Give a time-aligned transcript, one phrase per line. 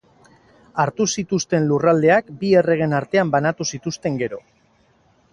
[0.83, 4.41] Hartu zituzten lurraldeak bi erregeen artean banatu zituzten gero.